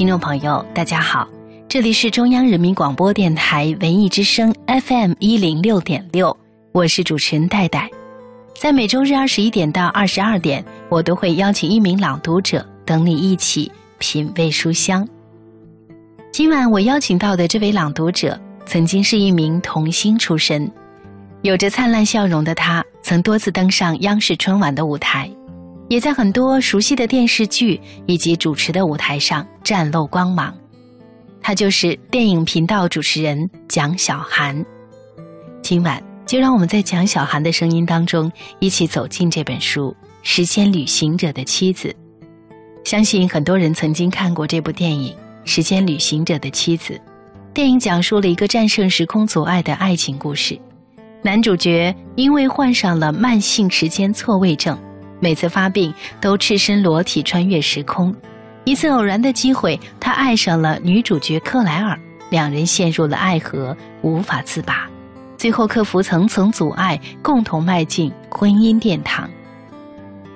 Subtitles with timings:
[0.00, 1.28] 听众朋友，大家好，
[1.68, 6.34] 这里是中央人民广播电台文艺之声 FM 一零六点六，
[6.72, 7.86] 我是主持人戴戴。
[8.58, 15.06] 在每周日二十一点到二十二点，我都会邀请一名朗读者等你一起品味书香。
[16.32, 20.72] 今晚我邀请到的这位朗读者，曾经是一名童星出身，
[21.42, 25.30] 有着灿烂笑容的他，曾多次登上央视春晚的舞台。
[25.90, 30.56] 也在很多熟悉的电视剧以及主持的舞台上崭露光芒。
[31.42, 34.64] 他就是电影频道主持人蒋小涵。
[35.62, 39.90] 今晚就让我们在蒋小涵的声音当中一起走进这本书
[40.22, 41.88] 《时间旅行者的妻子》。
[42.84, 45.12] 相信很多人曾经看过这部电影
[45.44, 46.94] 《时间旅行者的妻子》。
[47.52, 50.56] 电影讲述了一个战胜时空阻碍的爱情故事。
[51.20, 54.78] 男主角因为患上了慢性时间错位症。
[55.20, 58.14] 每次发病都赤身裸体穿越时空，
[58.64, 61.98] 一次偶然的机会，他爱上了女主角克莱尔，
[62.30, 64.88] 两人陷入了爱河，无法自拔，
[65.36, 69.28] 最后克服层层阻碍，共同迈进婚姻殿堂。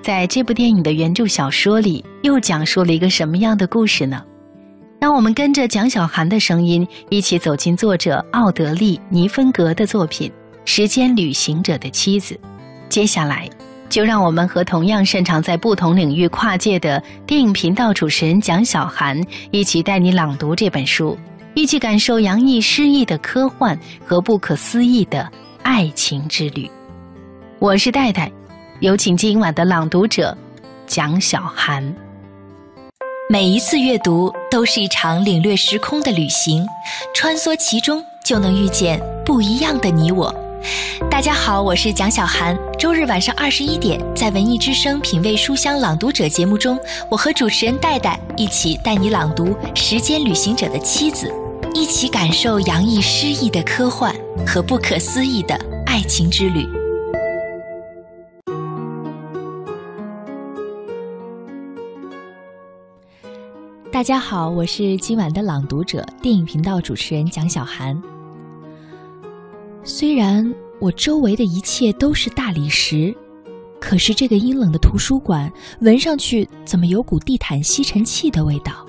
[0.03, 4.23] 在这部电影的原著小说里，又讲述了一个什么样的故事呢？
[4.99, 10.29] 让我们跟着蒋小涵的声音，一起走进作者奥德利·尼芬格的作品
[10.63, 12.35] 《时间旅行者的妻子》。
[12.87, 13.49] 接下来。
[13.89, 19.19] 就让我们和同样擅长在不同领域跨界的电影频道主持人蒋小涵
[19.51, 21.17] 一起带你朗读这本书，
[21.53, 25.29] 一起感受洋溢诗意的科幻和不可思议的
[25.63, 26.69] 爱情之旅。
[27.59, 28.29] 我是戴戴，
[28.81, 30.35] 有请今晚的朗读者
[30.85, 31.95] 蒋小涵。
[33.29, 36.63] 每一次阅读都是一场领略时空的旅行，
[37.15, 40.44] 穿梭其中就能遇见不一样的你我。
[41.09, 42.57] 大家好，我是蒋小涵。
[42.77, 46.77] 周日晚上二十一点，在文艺之声品味书香朗读者节目中，
[47.09, 51.27] 我和主持人戴戴一起带你朗读《时间旅行者的妻子》，
[51.73, 54.13] 一起感受洋溢诗意的科幻
[54.45, 56.67] 和不可思议的爱情之旅。
[63.91, 68.14] 大家好，我是今晚的朗读者，电影频道主持人蒋小涵。
[69.87, 73.15] 虽然我周围的一切都是大理石，
[73.79, 75.49] 可是这个阴冷的图书馆
[75.81, 78.83] 闻上去怎么有股地毯吸尘器的味道？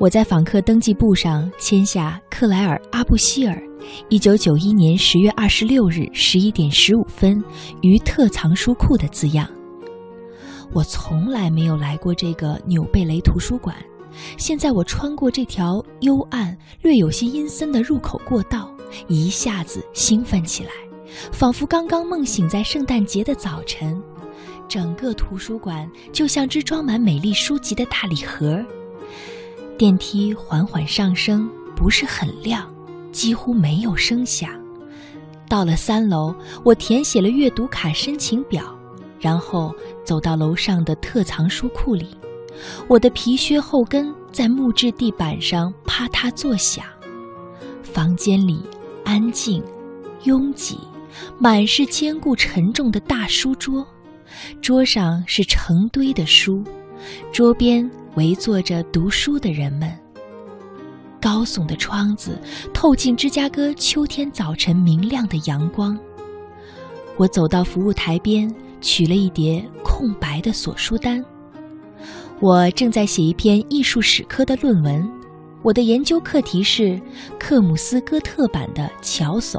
[0.00, 3.62] 我在访客登记簿上签下克莱尔·阿布希尔，
[4.08, 7.40] 一九九一年十月二十六日十一点十五分
[7.80, 9.48] 于特藏书库的字样。
[10.72, 13.76] 我从来没有来过这个纽贝雷图书馆，
[14.36, 18.68] 现在我穿过这条幽暗、略有些阴森的入口过道。
[19.08, 20.70] 一下子兴奋起来，
[21.32, 24.00] 仿佛刚刚梦醒在圣诞节的早晨。
[24.68, 28.64] 整个图书馆就像只装满美丽书籍的大礼盒。
[29.76, 32.72] 电梯缓缓上升，不是很亮，
[33.10, 34.50] 几乎没有声响。
[35.48, 38.74] 到了三楼，我填写了阅读卡申请表，
[39.20, 42.16] 然后走到楼上的特藏书库里。
[42.88, 46.84] 我的皮靴后跟在木质地板上啪嗒作响。
[47.82, 48.62] 房间里。
[49.04, 49.62] 安静、
[50.24, 50.78] 拥挤，
[51.38, 53.86] 满是坚固沉重的大书桌，
[54.60, 56.62] 桌上是成堆的书，
[57.32, 59.92] 桌边围坐着读书的人们。
[61.20, 62.36] 高耸的窗子
[62.74, 65.98] 透进芝加哥秋天早晨明亮的阳光。
[67.16, 71.24] 我走到服务台边，取了一叠空白的锁书单。
[72.40, 75.08] 我正在写一篇艺术史科的论文。
[75.62, 77.00] 我的研究课题是
[77.38, 79.58] 克姆斯哥特版的《乔叟》。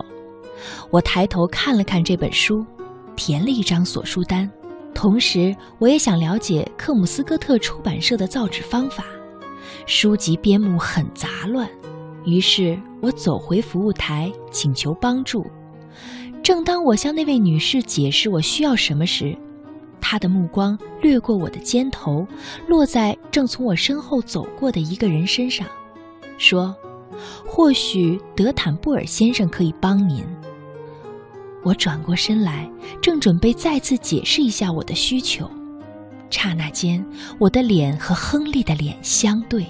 [0.89, 2.65] 我抬头看了看这本书，
[3.15, 4.49] 填了一张锁书单，
[4.93, 9.05] 同时我也想了解克姆斯哥特出版社的造纸方法。
[9.85, 11.69] 书籍编目很杂乱，
[12.25, 15.45] 于是我走回服务台请求帮助。
[16.43, 19.33] 正当我向那位女士解释我需要什么时，
[20.01, 22.27] 她的目光掠过我的肩头，
[22.67, 25.65] 落在正从我身后走过的一个人身上。
[26.37, 26.75] 说
[27.45, 30.25] ：“或许德坦布尔先生可以帮您。”
[31.63, 32.69] 我转过身来，
[33.01, 35.49] 正准备再次解释一下我的需求，
[36.29, 37.03] 刹那间，
[37.39, 39.65] 我的脸和亨利的脸相对，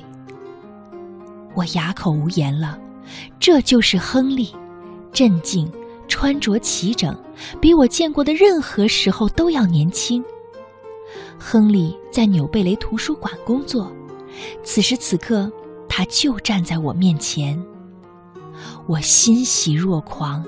[1.53, 2.79] 我哑口无言了。
[3.39, 4.49] 这就是亨利，
[5.11, 5.71] 镇静，
[6.07, 7.15] 穿着齐整，
[7.61, 10.23] 比我见过的任何时候都要年轻。
[11.37, 13.91] 亨利在纽贝雷图书馆工作，
[14.63, 15.51] 此时此刻。
[15.95, 17.63] 他就站在我面前，
[18.87, 20.43] 我欣喜若狂。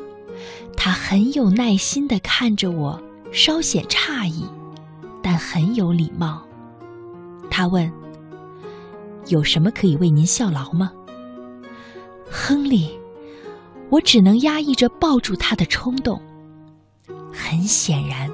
[0.76, 3.00] 他很有耐心地看着我，
[3.32, 4.44] 稍显诧异，
[5.22, 6.42] 但很有礼貌。
[7.48, 7.94] 他问
[9.30, 10.92] ：“有什么可以为您效劳吗？”
[12.28, 13.00] 亨利，
[13.92, 16.20] 我只能压抑着抱住他的冲动。
[17.32, 18.28] 很显然，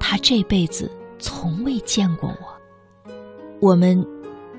[0.00, 0.90] 他这辈子
[1.20, 3.12] 从未见过我。
[3.60, 4.04] 我们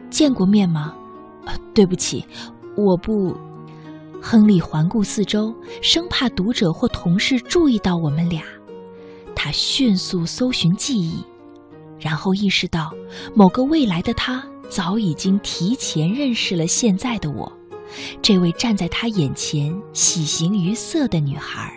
[0.10, 0.96] 见过面吗？
[1.74, 2.26] 对不起，
[2.76, 3.36] 我不。
[4.20, 8.44] 亨利环顾四周，生怕读者或同事注意到我们俩。
[9.36, 11.24] 他迅速搜寻记忆，
[12.00, 12.92] 然后意识到
[13.36, 17.50] 某个未来的他早已经提前认识了现在的我，
[18.20, 21.72] 这位站在他眼前喜形于色的女孩。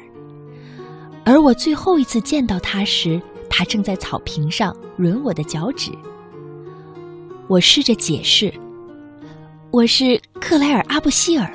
[1.22, 3.20] 而我最后一次见到他时，
[3.50, 5.92] 他正在草坪上抡我的脚趾。
[7.46, 8.52] 我试着解释
[9.72, 11.48] ：“我是克莱尔·阿布希尔，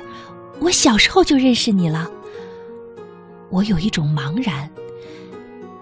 [0.58, 2.10] 我小时候就认识你了。”
[3.52, 4.68] 我有一种茫然，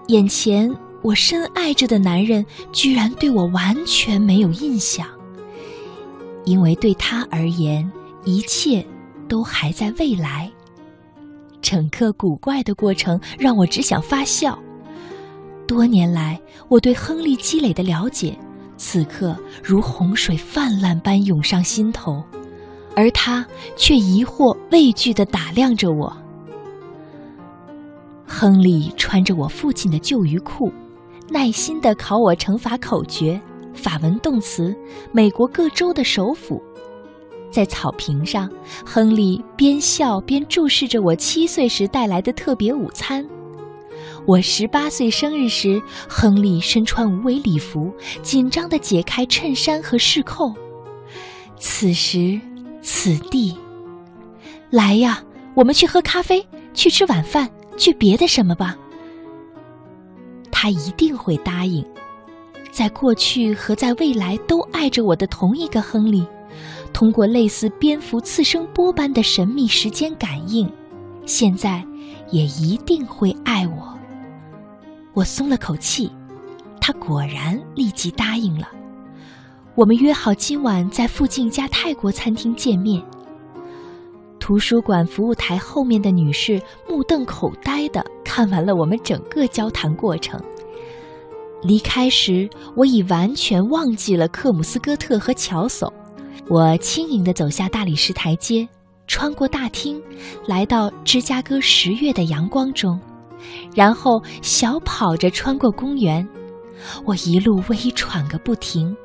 [0.07, 0.69] 眼前
[1.01, 5.07] 我深爱着的男人居然对我完全没有印象，
[6.43, 7.89] 因为对他而言，
[8.25, 8.85] 一切
[9.29, 10.51] 都还在未来。
[11.61, 14.59] 整个古怪的过程让我只想发笑。
[15.65, 18.37] 多年来我对亨利积累的了解，
[18.77, 22.23] 此刻如洪水泛滥般涌上心头，
[22.95, 23.45] 而他
[23.75, 26.15] 却疑惑畏惧地打量着我。
[28.27, 30.71] 亨利穿着我父亲的旧鱼裤，
[31.29, 33.39] 耐心地考我乘法口诀、
[33.73, 34.75] 法文动词、
[35.11, 36.61] 美国各州的首府。
[37.51, 38.49] 在草坪上，
[38.85, 43.25] 亨利边笑边注视着我七岁时带来的特别午餐。
[44.27, 45.79] 我十八岁生日时，
[46.09, 47.93] 亨利身穿无尾礼服，
[48.23, 50.51] 紧张地解开衬衫和饰扣。
[51.57, 52.39] 此时
[52.81, 53.55] 此地，
[54.71, 55.23] 来呀，
[55.53, 58.75] 我们去喝咖啡，去吃晚饭，去别的什么吧。
[60.51, 61.85] 他一定会答应。
[62.71, 66.25] 在过去和在未来都爱着我的同一个亨利。
[66.91, 70.69] 通过类似蝙蝠刺声波般的神秘时间感应，
[71.25, 71.85] 现在
[72.31, 73.94] 也一定会爱我。
[75.15, 76.11] 我松了口气，
[76.81, 78.67] 他果然立即答应了。
[79.73, 83.01] 我们约好今晚在附近一家泰国餐厅见面。
[84.41, 90.37] 图书馆服务台后面的女士目瞪口呆地看完了我们整个交谈过程。
[91.63, 95.89] 离开时，我已完全忘记了克姆斯哥特和乔叟。
[96.49, 98.67] 我轻盈地走下大理石台阶，
[99.07, 100.03] 穿过大厅，
[100.45, 102.99] 来到芝加哥十月的阳光中，
[103.75, 106.27] 然后小跑着穿过公园。
[107.05, 108.95] 我一路微喘个不停，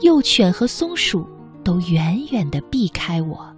[0.00, 1.28] 幼犬和松鼠
[1.62, 3.54] 都远远地避开我。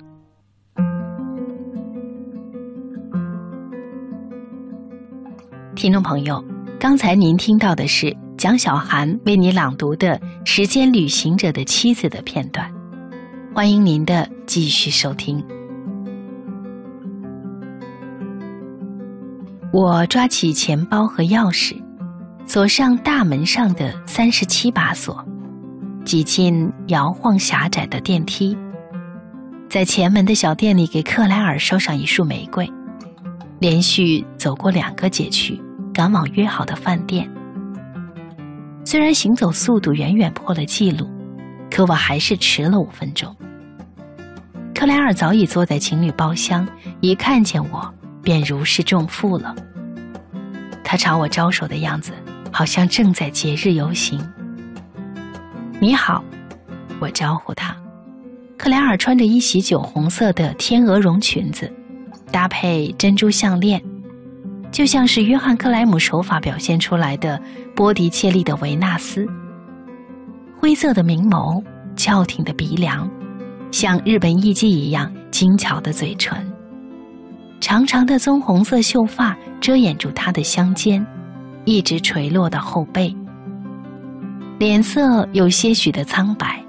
[5.76, 6.44] 听众朋友，
[6.78, 12.70] 刚才您听到的是蒋小涵为你朗读的《时间旅行者的妻子》的片段。
[13.54, 15.42] 欢迎您的继续收听。
[19.72, 21.81] 我抓起钱包和钥匙，
[22.46, 25.25] 锁上大门上的三十七把锁，
[26.05, 28.56] 挤进摇晃狭窄的电梯，
[29.69, 32.70] 在前门的小店里给克莱尔捎上一束玫瑰，
[33.61, 35.61] 连续走过两个街区，
[35.94, 37.31] 赶往约好的饭店。
[38.84, 41.08] 虽然行走速度远远破了记录。
[41.73, 43.32] 可我还是迟了五分钟。
[44.75, 46.66] 克莱尔早已坐在情侣包厢，
[47.00, 49.55] 一看见我便如释重负了。
[50.83, 52.12] 他朝我招手的样子，
[52.50, 54.21] 好像正在节日游行。
[55.81, 56.25] 你好，
[57.00, 57.77] 我招呼他。
[58.59, 61.73] 克莱尔穿着一袭酒红色的天鹅绒裙子，
[62.31, 63.81] 搭配珍珠项链，
[64.71, 67.41] 就像是约翰克莱姆手法表现出来的
[67.75, 69.27] 波迪切利的维纳斯。
[70.59, 71.65] 灰色的明眸，
[71.97, 73.09] 翘挺的鼻梁，
[73.71, 76.37] 像日本艺妓一样精巧的嘴唇，
[77.61, 81.07] 长长的棕红色秀发遮掩住她的香肩，
[81.64, 83.14] 一直垂落到后背。
[84.59, 86.62] 脸色有些许的苍白，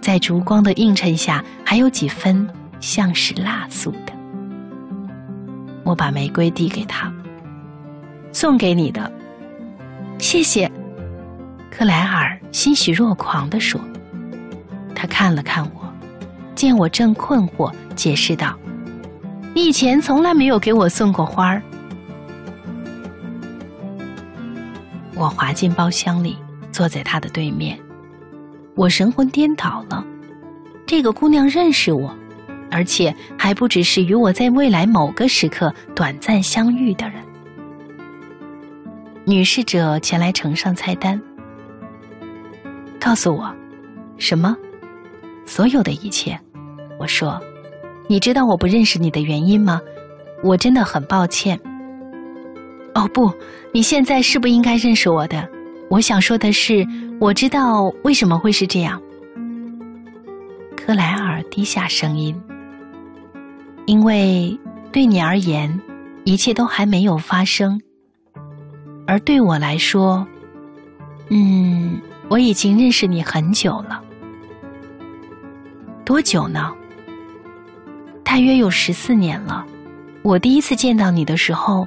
[0.00, 2.46] 在烛光的映衬下，还有几分
[2.80, 4.12] 像是蜡素的。
[5.84, 7.12] 我把玫瑰递给他，
[8.32, 9.10] 送给你的，
[10.18, 10.70] 谢谢。
[11.70, 13.80] 克莱尔欣喜若狂地说
[14.94, 15.92] ：“他看了看我，
[16.54, 18.56] 见我正困惑，解释道
[19.54, 21.62] ：‘你以前从来没有给我送过花儿。’
[25.14, 26.38] 我滑进包厢里，
[26.72, 27.78] 坐在他的对面。
[28.74, 30.02] 我神魂颠倒了。
[30.86, 32.14] 这个姑娘认识我，
[32.70, 37.22] 而且还不只是与我在未来某个时刻短暂相遇的人。
[39.24, 41.20] 女侍者前来呈上菜单。”
[42.98, 43.54] 告诉我，
[44.16, 44.56] 什么？
[45.44, 46.40] 所有的一切。
[46.98, 47.38] 我说
[48.10, 49.80] ：“你知道我不认识你的原因吗？
[50.42, 51.56] 我真的很抱歉。”
[52.92, 53.32] 哦不，
[53.72, 55.48] 你现在是不应该认识我的。
[55.88, 56.84] 我想说的是，
[57.20, 59.00] 我知道为什么会是这样。
[60.76, 62.34] 克莱尔低下声音，
[63.86, 64.58] 因为
[64.90, 65.80] 对你而言，
[66.24, 67.80] 一切都还没有发生，
[69.06, 70.26] 而对我来说，
[71.28, 74.02] 嗯，我已经认识你很久了。
[76.04, 76.74] 多久呢？
[78.30, 79.66] 大约有十四年了。
[80.22, 81.84] 我第一次见到你的时候。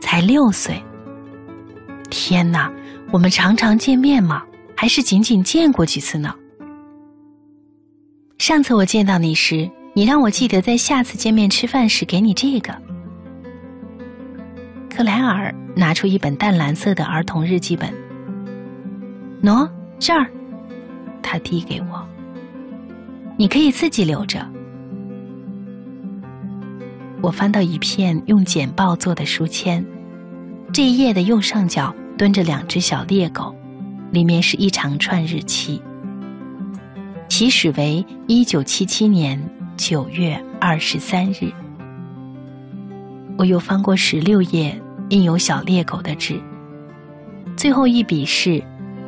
[0.00, 0.82] 才六岁。
[2.10, 2.72] 天哪，
[3.12, 4.42] 我们常常见面吗？
[4.76, 6.34] 还是仅仅见过几次呢？
[8.38, 12.76] 上次我见到你时，你让我记得在下次见面吃饭时给你这个。
[14.90, 17.88] 克莱尔拿出一本淡蓝色的儿童日记本。
[19.42, 19.70] 喏，
[20.00, 20.26] 这儿，
[21.22, 22.04] 他递给我。
[23.36, 24.44] 你可以自己留着。
[27.20, 29.84] 我翻到一片用剪报做的书签，
[30.72, 33.52] 这一页的右上角蹲着两只小猎狗，
[34.12, 35.82] 里面是一长串日期，
[37.28, 39.40] 起始为一九七七年
[39.76, 41.52] 九月二十三日。
[43.36, 46.40] 我又翻过十六页印有小猎狗的纸，
[47.56, 48.62] 最后一笔是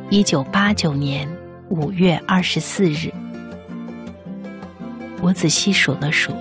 [0.09, 1.25] 一九八九年
[1.69, 3.09] 五月二十四日。
[5.21, 6.33] 我仔细数了数。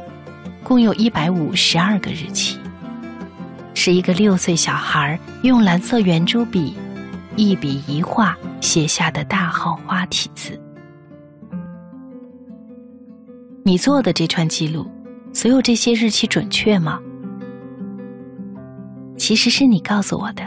[0.71, 2.57] 共有一百五十二个日期，
[3.75, 6.77] 是一个六岁小孩用蓝色圆珠笔
[7.35, 10.57] 一笔一画写下的大号花体字。
[13.65, 14.89] 你做的这串记录，
[15.33, 17.01] 所有这些日期准确吗？
[19.17, 20.45] 其实是你告诉我的。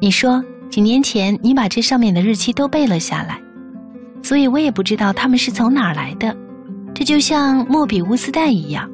[0.00, 3.38] 你说几年前你把这上面的日期都背了下来，
[4.22, 6.34] 所以我也不知道他们是从哪儿来的。
[6.94, 8.90] 这就像莫比乌斯带一样。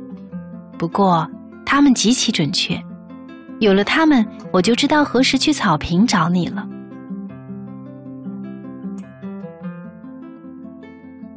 [0.78, 1.28] 不过，
[1.64, 2.80] 他们极其准确。
[3.61, 6.66] 有了他们，我就知道何时去草坪找你了。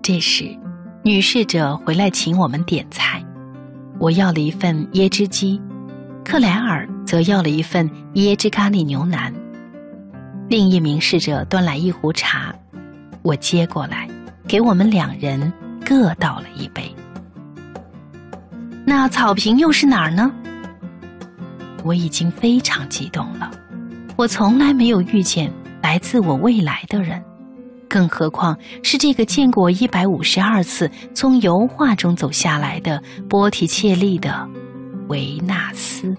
[0.02, 0.46] 这时，
[1.04, 3.24] 女侍者回来请我们点菜。
[4.00, 5.62] 我要了一份椰汁鸡，
[6.26, 9.34] 克莱尔则要了一份椰汁咖喱牛腩。
[10.50, 12.54] 另一名侍者端来一壶茶，
[13.22, 14.10] 我接过来，
[14.48, 15.52] 给我们两人
[15.86, 16.84] 各倒了一杯。
[18.86, 20.32] 那草坪又是哪儿呢？
[21.84, 23.50] 我已经非常激动了。
[24.18, 27.24] 我从来没有遇见来自我未来的人，
[27.88, 34.46] 更何况是这个见过一百五十二次从油画中走下来的波提切利的
[35.08, 36.14] 维纳斯。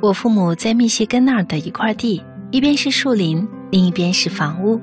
[0.00, 4.80] 我父母在密歇根那儿的一块地，一边是树林，另一边是房屋。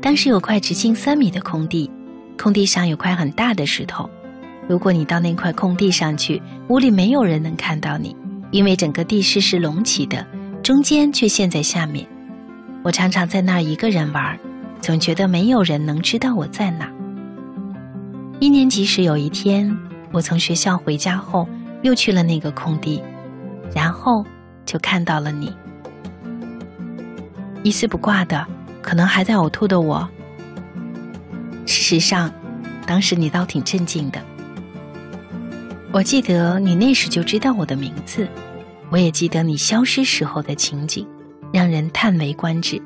[0.00, 1.90] 当时有块直径三米的空地，
[2.36, 4.08] 空地上有块很大的石头。
[4.72, 8.16] 如果你到那块空地上去，屋里没有人能看到你，
[8.52, 10.26] 因为整个地势是隆起的，
[10.62, 12.06] 中间却陷在下面。
[12.82, 14.38] 我常常在那儿一个人玩，
[14.80, 16.90] 总觉得没有人能知道我在哪。
[18.40, 19.70] 一年级时有一天，
[20.10, 21.46] 我从学校回家后，
[21.82, 22.98] 又去了那个空地，
[23.74, 24.24] 然后
[24.64, 25.54] 就看到了你，
[27.62, 28.46] 一丝不挂的，
[28.80, 30.08] 可能还在呕吐的我。
[31.66, 32.32] 事实上，
[32.86, 34.18] 当时你倒挺镇静的。
[35.92, 38.26] 我记得你那时就知道我的名字，
[38.88, 41.06] 我也记得你消失时候的情景，
[41.52, 42.80] 让人叹为观止。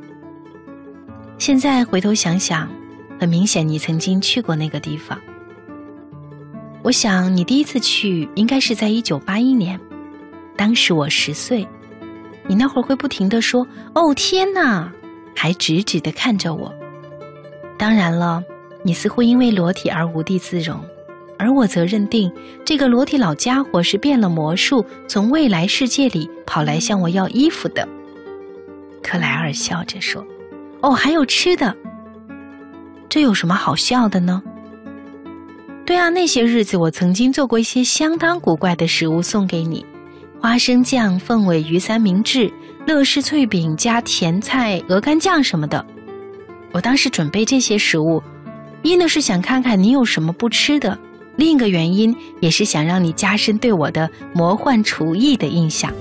[1.38, 2.68] 现在回头想想，
[3.20, 5.16] 很明显你曾经去过那个地方。
[6.82, 9.78] 我想你第一次去应该是在一九八一年，
[10.56, 11.64] 当时我十岁，
[12.48, 14.92] 你那会儿会不停的说“哦天哪”，
[15.36, 16.74] 还直直的看着我。
[17.78, 18.42] 当然了，
[18.82, 20.84] 你似乎因为裸体而无地自容。
[21.38, 22.32] 而我则认定，
[22.64, 27.86] 这个裸体老家伙是变了魔术，从未来世界里跑来向我要衣服的。
[29.02, 30.26] 克莱尔笑着说
[30.80, 31.76] ：“哦，还有吃的，
[33.08, 34.42] 这有什么好笑的呢？”
[35.86, 39.86] 对啊，那些日子我曾经做过一些相当古怪的食物送给你：
[40.40, 42.52] 花生酱、凤尾鱼三明治、
[42.86, 45.86] 乐事脆饼加甜菜鹅肝酱什么的。
[46.72, 48.20] 我当时准备这些食物，
[48.82, 50.98] 一呢是想看看你有什么不吃的。
[51.36, 55.92] 另一个原因也是想让你加深对我的魔幻厨艺的印象。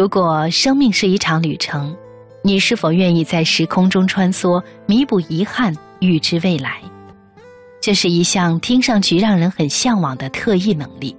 [0.00, 1.94] 如果生命是一场旅程，
[2.42, 6.80] 你是否愿意在时空中穿梭，弥补遗憾，预知未来？
[7.82, 11.14] 这是一项听上去让人很向往的特异能力，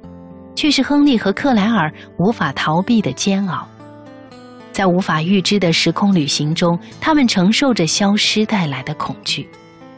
[0.56, 3.68] 却是亨利和克莱尔无法逃避的煎熬。
[4.72, 9.48] 在无法预知的时空旅行中，他们承受着消失带来的恐惧，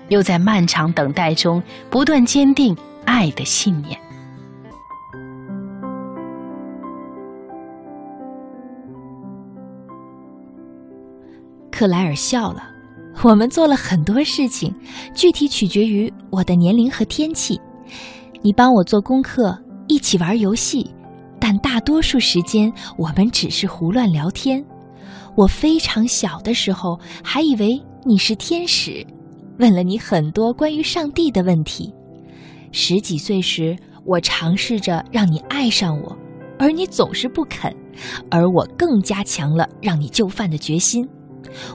[0.09, 2.75] 又在漫长等待中不断坚定
[3.05, 3.97] 爱的信念。
[11.83, 12.63] 克莱尔笑了。
[13.23, 14.73] 我们做了很多事情，
[15.13, 17.59] 具体取决于我的年龄和天气。
[18.41, 19.53] 你帮我做功课，
[19.89, 20.89] 一起玩游戏，
[21.41, 24.63] 但大多数时间我们只是胡乱聊天。
[25.35, 29.05] 我非常小的时候还以为你是天使，
[29.59, 31.93] 问了你很多关于上帝的问题。
[32.71, 36.17] 十几岁时，我尝试着让你爱上我，
[36.57, 37.75] 而你总是不肯，
[38.31, 41.05] 而我更加强了让你就范的决心。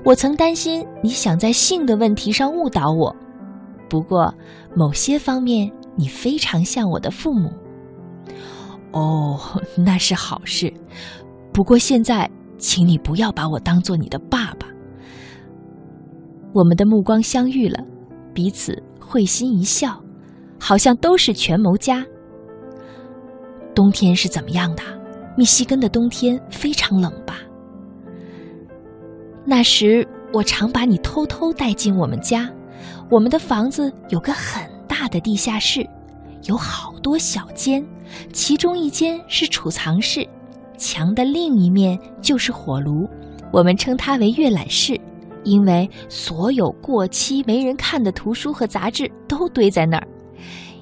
[0.05, 3.15] 我曾担心你想在性的问题上误导我，
[3.89, 4.33] 不过
[4.75, 7.51] 某些方面你非常像我的父母。
[8.93, 9.39] 哦，
[9.77, 10.73] 那是好事。
[11.53, 14.67] 不过现在，请你不要把我当做你的爸爸。
[16.53, 17.79] 我们的目光相遇了，
[18.33, 20.03] 彼此会心一笑，
[20.59, 22.05] 好像都是权谋家。
[23.75, 24.83] 冬天是怎么样的？
[25.37, 27.37] 密西根的冬天非常冷吧？
[29.51, 32.51] 那时，我常把你偷偷带进我们家。
[33.09, 35.89] 我们的房子有个很大的地下室，
[36.45, 37.83] 有好多小间，
[38.31, 40.29] 其中一间是储藏室，
[40.77, 43.09] 墙的另一面就是火炉。
[43.51, 45.01] 我们称它为阅览室，
[45.45, 50.07] 因为所有过期没人看的图书和杂志都堆在那儿。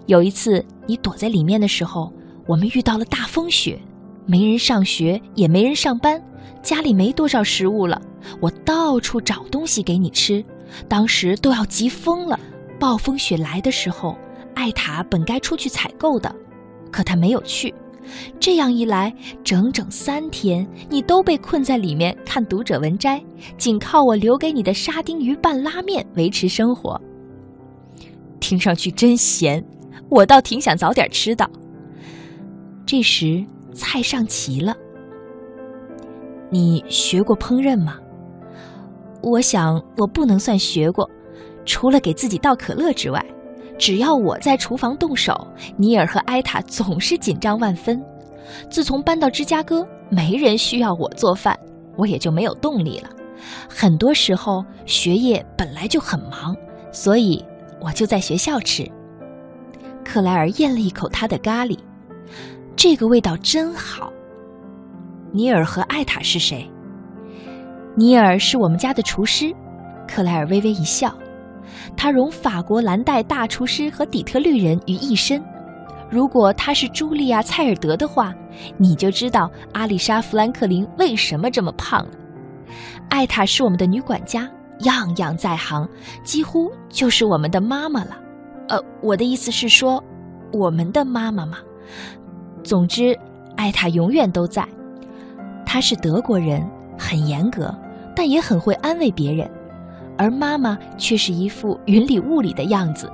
[0.06, 2.12] 有一次，你躲在里面的时候，
[2.48, 3.80] 我们遇到了大风雪，
[4.26, 6.20] 没人上学，也没人上班。
[6.62, 8.00] 家里没多少食物了，
[8.40, 10.44] 我到处找东西给你吃，
[10.88, 12.38] 当时都要急疯了。
[12.78, 14.16] 暴风雪来的时候，
[14.54, 16.34] 艾塔本该出去采购的，
[16.90, 17.74] 可他没有去。
[18.38, 23.20] 这样一来，整整三天，你都被困在里面看读者文摘，
[23.58, 27.00] 仅靠我留给你的沙丁鱼拌拉面维持生活。
[28.38, 29.64] 听上去真咸，
[30.08, 31.48] 我倒挺想早点吃的。
[32.84, 34.76] 这时菜上齐了。
[36.50, 37.98] 你学过烹饪吗？
[39.22, 41.08] 我想我不能算学过，
[41.64, 43.24] 除了给自己倒可乐之外，
[43.76, 45.34] 只要我在厨房动手，
[45.76, 48.00] 尼尔和埃塔总是紧张万分。
[48.70, 51.58] 自从搬到芝加哥，没人需要我做饭，
[51.96, 53.10] 我也就没有动力了。
[53.68, 56.56] 很多时候学业本来就很忙，
[56.92, 57.44] 所以
[57.80, 58.88] 我就在学校吃。
[60.04, 61.76] 克莱尔咽了一口他的咖喱，
[62.76, 64.12] 这个味道真好。
[65.36, 66.66] 尼尔和艾塔是谁？
[67.94, 69.54] 尼尔是我们家的厨师。
[70.08, 71.14] 克莱尔微微一笑，
[71.94, 75.44] 他融法国蓝带大厨师和底特律人于一身。
[76.08, 78.34] 如果他是茱莉亚·蔡尔德的话，
[78.78, 82.12] 你就知道阿丽莎·弗兰克林为什么这么胖了。
[83.10, 84.48] 艾塔是我们的女管家，
[84.84, 85.86] 样样在行，
[86.24, 88.16] 几乎就是我们的妈妈了。
[88.68, 90.02] 呃，我的意思是说，
[90.50, 91.58] 我们的妈妈嘛。
[92.64, 93.14] 总之，
[93.54, 94.66] 艾塔永远都在。
[95.76, 96.66] 他是德国人，
[96.98, 97.70] 很严格，
[98.14, 99.46] 但也很会安慰别人。
[100.16, 103.12] 而妈妈却是一副云里雾里的样子。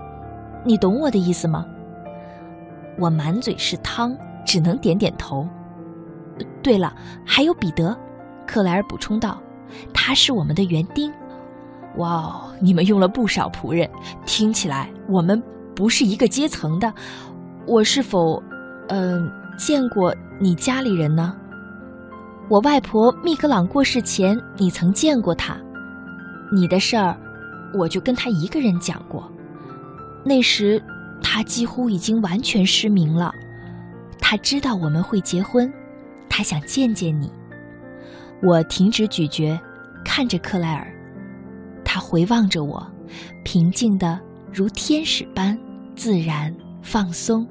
[0.64, 1.66] 你懂我的意思吗？
[3.01, 5.44] 我满嘴是汤，只能点点头。
[6.62, 6.94] 对了，
[7.27, 7.98] 还有彼得，
[8.46, 9.42] 克莱尔补充道
[9.92, 11.12] ：“他是我们的园丁。”
[11.98, 13.90] 哇哦，你们用了不少仆人，
[14.25, 15.42] 听起来我们
[15.75, 16.94] 不是一个阶层的。
[17.66, 18.40] 我是否，
[18.87, 21.37] 嗯，见过你家里人呢？
[22.53, 25.57] 我外婆密格朗过世前，你曾见过她。
[26.53, 27.19] 你的事儿，
[27.73, 29.27] 我就跟她一个人讲过。
[30.23, 30.79] 那时，
[31.23, 33.33] 她几乎已经完全失明了。
[34.21, 35.73] 她知道我们会结婚，
[36.29, 37.33] 她想见见你。
[38.43, 39.59] 我停止咀嚼，
[40.05, 40.87] 看着克莱尔。
[41.83, 42.87] 他回望着我，
[43.45, 44.21] 平静的
[44.53, 45.59] 如天使般
[45.97, 47.49] 自然放松。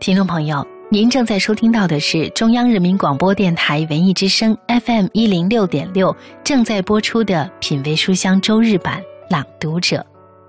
[0.00, 10.04] 听众朋友，您正在收听到的是中央人民广播电台文艺之声 FM 一零六点六正在播出的《品味书香》周日版朗读者，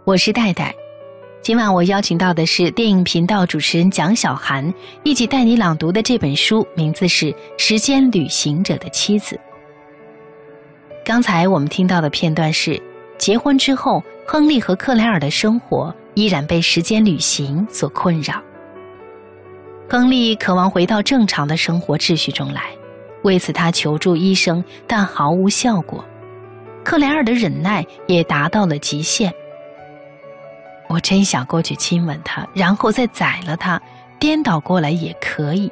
[0.05, 0.73] 我是戴戴。
[1.41, 4.71] 今晚我邀请到的是电影频道主持人蒋小涵，
[5.03, 7.25] 一起带你朗读的这本书名字是
[7.57, 9.35] 《时间旅行者的妻子》。
[11.03, 12.79] 刚才我们听到的片段是：
[13.17, 18.39] 结婚之后，亨利和克莱尔的生活依然被时间旅行所困扰。
[19.89, 22.69] 亨利渴望回到正常的生活秩序中来，
[23.23, 26.05] 为此他求助医生，但毫无效果。
[26.83, 29.33] 克莱尔的忍耐也达到了极限。
[30.87, 33.81] 我真想过去亲吻他，然后再宰了他，
[34.19, 35.71] 颠倒过来也可以。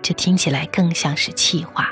[0.00, 1.90] 这听起来更像是气话。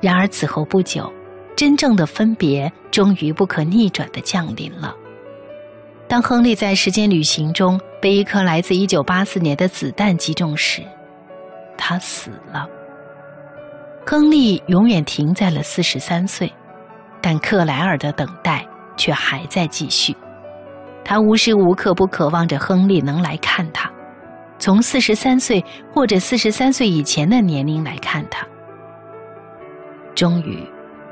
[0.00, 1.12] 然而此后不久，
[1.54, 4.96] 真正的分别终于不可逆转的降临了。
[6.06, 10.82] 当亨利在时间旅行中被一颗来自一九八四年的子弹击中时，
[11.76, 12.68] 他死了。
[14.06, 16.52] 亨利永远停在了四十三岁，
[17.22, 20.14] 但克莱尔的等待却还在继续。
[21.02, 23.90] 他无时无刻不渴望着亨利能来看他，
[24.58, 28.46] 从四十三岁或者四十三岁以前的年龄来看他。
[30.14, 30.62] 终于，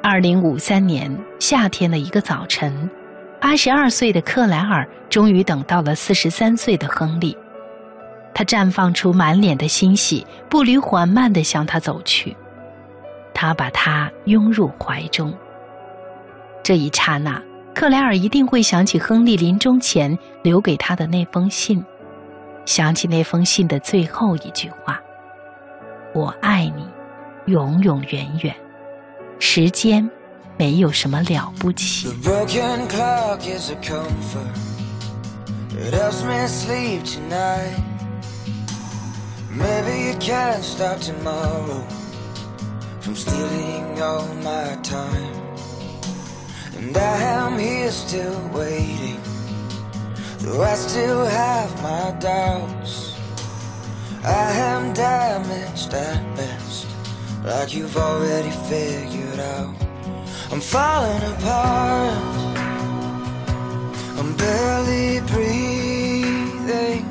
[0.02, 2.88] 二零五三年夏天的一个早晨，
[3.42, 7.37] 八十二岁的克莱尔终于等到了四十三岁的亨利。
[8.33, 12.37] 他绽放出满脸的欣喜，步履缓慢地向他走去。
[13.35, 15.35] 他把他拥入怀中。
[16.62, 17.42] 这一刹那。
[17.74, 21.83] 克莱尔一定会想起亨利临终前留给他的那封信，
[22.66, 25.00] 想起那封信的最后一句话
[26.14, 26.87] ：“我爱你，
[27.46, 28.55] 永永远远。”
[29.40, 30.09] 时间
[30.62, 32.08] 没有什么了不起。
[46.78, 49.20] And I am here still waiting
[50.39, 53.17] Though I still have my doubts
[54.24, 56.86] I am damaged at best
[57.43, 59.81] Like you've already figured out
[60.53, 62.12] I'm falling apart.
[64.19, 67.03] I'm barely breathing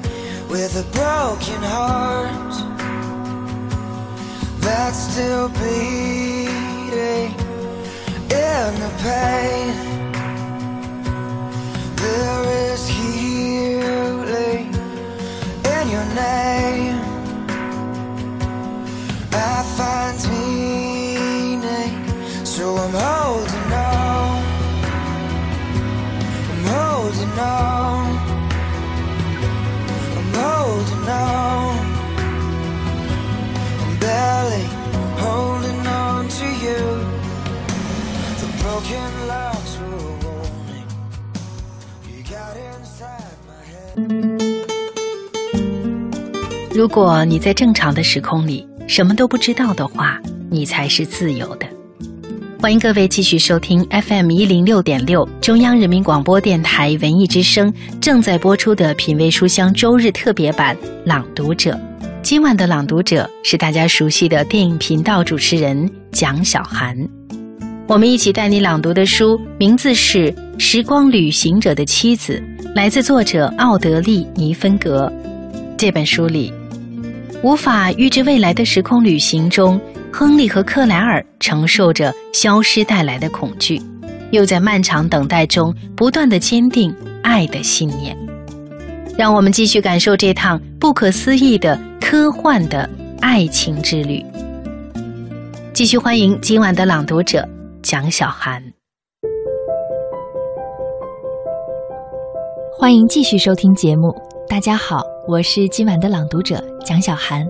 [0.47, 2.53] With a broken heart
[4.61, 6.71] That's still beating
[8.31, 9.73] in the pain.
[11.95, 14.67] There is healing
[15.75, 16.99] in your name.
[19.33, 19.90] I find
[46.73, 50.17] 如果你在正常的时空里什么都不知道的话，
[50.49, 51.67] 你才是自由的。
[52.61, 61.71] 欢迎各位继续收听 FM 一零六点六中央人民广播电台文艺之声正在播出的《品味书香》周日特别版《朗读者》。
[62.21, 66.95] 今晚的朗读者是大家熟悉的电影频道主持人蒋小涵。
[67.85, 72.41] 我们一起带你朗读的书名字是《时光旅行者的妻子》，
[72.73, 75.11] 来自作者奥德利·尼芬格。
[75.77, 76.53] 这本书里，
[77.43, 79.79] 无法预知未来的时空旅行中，
[80.13, 83.81] 亨利和克莱尔承受着消失带来的恐惧，
[84.29, 88.15] 又在漫长等待中不断的坚定爱的信念。
[89.17, 92.87] 让我们继续感受这趟不可思议的科幻的
[93.21, 94.23] 爱情之旅。
[95.73, 97.47] 继续欢迎今晚的朗读者
[97.81, 98.61] 蒋小涵。
[102.77, 104.13] 欢迎继续收听节目。
[104.47, 107.45] 大家好，我是今晚的朗读者蒋小涵。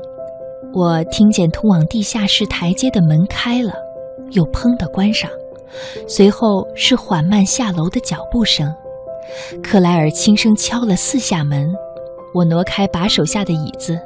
[0.73, 3.73] 我听见通往地下室台阶的门开了，
[4.31, 5.29] 又砰的关上，
[6.05, 8.73] 随后是缓慢下楼的脚步声。
[9.63, 11.65] 克莱尔轻声敲了四下门，
[12.33, 13.97] 我挪开把手下的椅子，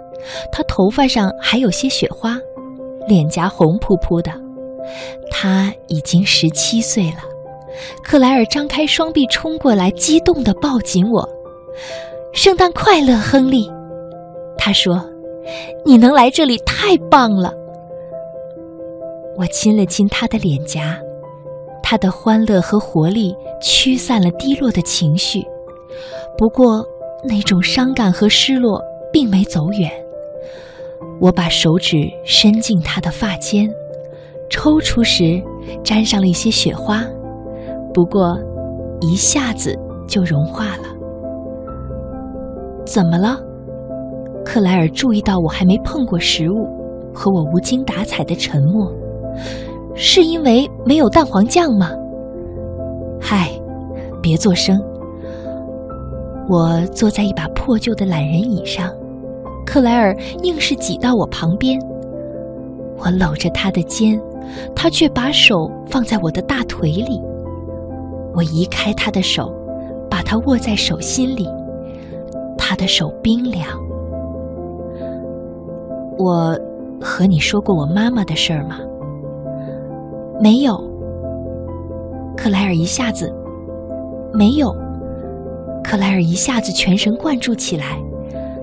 [0.51, 2.37] 他头发上还有些雪花，
[3.07, 4.31] 脸颊红扑扑的。
[5.31, 7.17] 他已经十七岁了。
[8.03, 11.27] 克莱尔张开双臂冲过来，激动地抱紧我。
[12.35, 13.71] 圣诞快乐，亨利！
[14.57, 15.01] 他说
[15.85, 17.49] ：“你能来这里太棒了。”
[19.39, 20.99] 我亲了亲他的脸颊，
[21.81, 25.41] 他的欢乐和活力驱散了低落的情绪。
[26.37, 26.85] 不过，
[27.23, 28.81] 那种伤感和失落
[29.13, 29.89] 并没走远。
[31.21, 31.95] 我把手指
[32.25, 33.65] 伸进他的发间，
[34.49, 35.41] 抽出时
[35.85, 37.01] 沾上了一些雪花。
[37.93, 38.37] 不过，
[38.99, 39.73] 一下子
[40.05, 40.94] 就融化了。
[42.85, 43.39] 怎么了？
[44.45, 46.67] 克莱尔注意到我还没碰过食物，
[47.13, 48.91] 和我无精打采的沉默，
[49.95, 51.89] 是因为没有蛋黄酱吗？
[53.19, 53.49] 嗨，
[54.21, 54.79] 别作声。
[56.47, 58.93] 我坐在一把破旧的懒人椅上，
[59.65, 61.79] 克莱尔硬是挤到我旁边。
[62.97, 64.21] 我搂着他的肩，
[64.75, 67.19] 他却把手放在我的大腿里。
[68.35, 69.51] 我移开他的手，
[70.07, 71.49] 把他握在手心里。
[72.67, 73.67] 他的手冰凉。
[76.17, 76.57] 我
[76.99, 78.79] 和你说过我妈妈的事儿吗？
[80.41, 80.75] 没有。
[82.35, 83.31] 克莱尔一下子
[84.33, 84.75] 没有。
[85.83, 88.01] 克莱尔一下子全神贯注起来，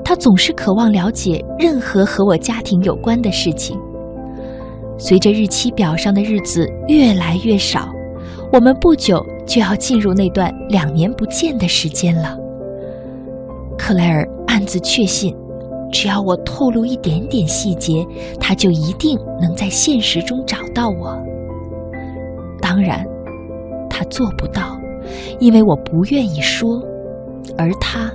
[0.05, 3.79] 他总是渴望了解任何和我家庭有关的事情。
[4.99, 7.88] 随着日期表上的日子越来越少，
[8.53, 9.25] 我们不久。
[9.45, 12.38] 就要进入那段两年不见的时间了。
[13.85, 15.35] 克莱尔暗自确信，
[15.90, 18.07] 只要我透露一点点细节，
[18.38, 21.21] 他就一定能在现实中找到我。
[22.61, 23.05] 当然，
[23.90, 24.81] 他做不到，
[25.40, 26.81] 因为我不愿意说，
[27.59, 28.09] 而他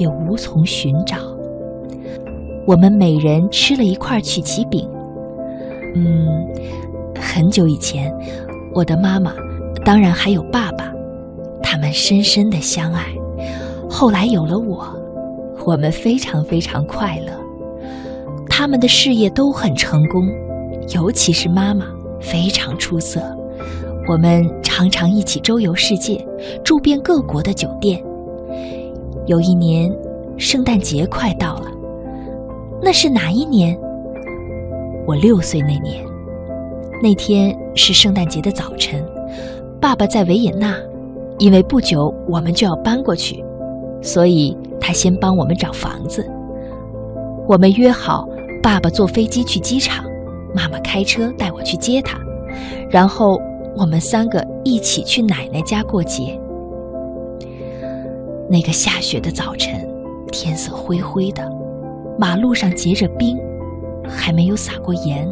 [0.00, 1.16] 也无从寻找。
[2.66, 4.90] 我们每人吃了一块曲奇饼。
[5.94, 6.44] 嗯，
[7.20, 8.12] 很久以前，
[8.74, 9.32] 我的妈妈。
[9.84, 10.92] 当然还有爸爸，
[11.62, 13.04] 他们深深的相爱。
[13.92, 14.88] 后来有了我，
[15.66, 17.26] 我们非常非常快乐。
[18.48, 20.26] 他们的事业都很成功，
[20.94, 21.84] 尤其是妈妈
[22.18, 23.20] 非常出色。
[24.08, 26.26] 我们常常一起周游世界，
[26.64, 28.02] 住遍各国的酒店。
[29.26, 29.94] 有一年，
[30.38, 31.66] 圣诞节快到了，
[32.82, 33.78] 那是哪一年？
[35.06, 36.02] 我六岁那年。
[37.02, 39.04] 那天是圣诞节的早晨。
[39.78, 40.76] 爸爸在维也纳，
[41.38, 43.44] 因为不久我们就要搬过去，
[44.02, 46.28] 所以他先帮我们找房子。
[47.48, 48.28] 我们约好，
[48.62, 50.04] 爸爸坐飞机去机场，
[50.54, 52.18] 妈妈开车带我去接他，
[52.90, 53.38] 然后
[53.76, 56.38] 我们三个一起去奶奶家过节。
[58.50, 59.88] 那个下雪的早晨，
[60.30, 61.48] 天色灰灰的，
[62.18, 63.38] 马路上结着冰，
[64.06, 65.26] 还没有撒过盐。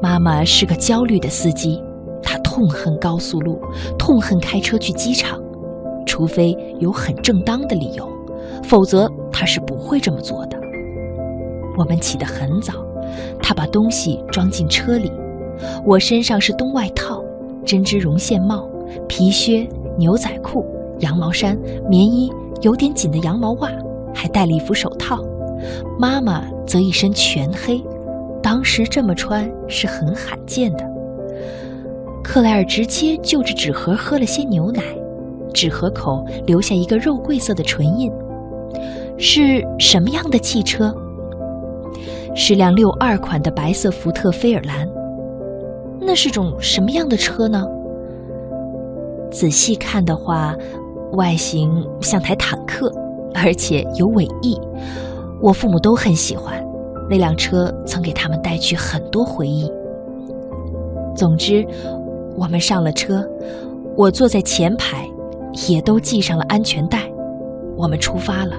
[0.00, 1.82] 妈妈是个焦虑的司机。
[2.22, 3.60] 她痛恨高速路，
[3.98, 5.41] 痛恨开车去机场，
[6.12, 8.06] 除非有很正当的理由，
[8.62, 10.60] 否则他是不会这么做的。
[11.78, 12.74] 我们起得很早，
[13.42, 15.10] 他把东西装进车里，
[15.86, 17.24] 我身上是冬外套、
[17.64, 18.68] 针织绒线帽、
[19.08, 20.66] 皮靴、牛仔裤、
[20.98, 23.70] 羊毛衫、棉衣，有点紧的羊毛袜，
[24.12, 25.18] 还戴了一副手套。
[25.98, 27.82] 妈妈则一身全黑，
[28.42, 30.84] 当时这么穿是很罕见的。
[32.22, 34.82] 克莱尔直接就着纸盒喝了些牛奶，
[35.52, 38.10] 纸盒口留下一个肉桂色的唇印。
[39.18, 40.92] 是什么样的汽车？
[42.34, 44.88] 是辆六二款的白色福特菲尔兰。
[46.00, 47.64] 那是种什么样的车呢？
[49.30, 50.56] 仔细看的话，
[51.12, 52.92] 外形像台坦克，
[53.34, 54.58] 而且有尾翼。
[55.40, 56.64] 我父母都很喜欢
[57.08, 59.70] 那辆车，曾给他们带去很多回忆。
[61.14, 61.64] 总之。
[62.34, 63.22] 我们上了车，
[63.94, 65.06] 我坐在前排，
[65.68, 67.10] 也都系上了安全带。
[67.76, 68.56] 我们出发了。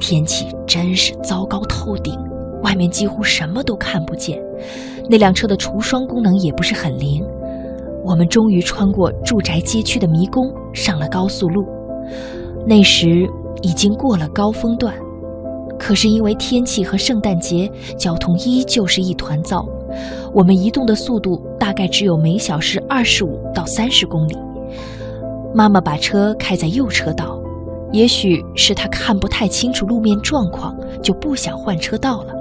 [0.00, 2.16] 天气真是糟糕透顶，
[2.62, 4.40] 外面几乎什么都看不见。
[5.08, 7.24] 那辆车的除霜功能也不是很灵。
[8.04, 11.66] 我们终于穿过住宅街区的迷宫，上了高速路。
[12.66, 13.28] 那时
[13.60, 14.94] 已经过了高峰段，
[15.78, 19.66] 可是因为天气和圣诞节，交通依旧是一团糟。
[20.32, 24.36] 我们移动的速度大概只有每小时二十五到三十公里。
[25.54, 27.40] 妈妈把车开在右车道，
[27.92, 32.34] 也许是她看不太清楚路面状况，就不想换车道了。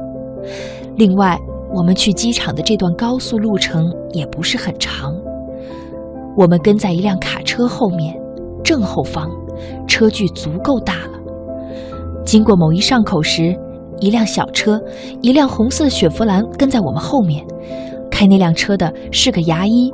[0.95, 1.39] 另外，
[1.73, 5.15] 我们去机场的这段高速路程也不是很长。
[6.35, 8.15] 我们跟在一辆卡车后面，
[8.63, 9.29] 正后方，
[9.87, 11.19] 车距足够大了。
[12.23, 13.57] 经过某一上口时，
[13.99, 14.79] 一辆小车，
[15.21, 17.43] 一辆红色雪佛兰跟在我们后面。
[18.11, 19.91] 开那辆车的是个牙医。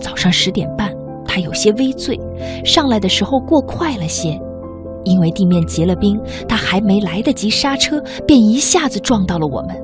[0.00, 0.93] 早上十点半，
[1.34, 2.16] 他有些微醉，
[2.64, 4.40] 上来的时候过快了些，
[5.02, 6.16] 因为地面结了冰，
[6.48, 9.74] 他还没来得及刹车，便一下子撞到了我们。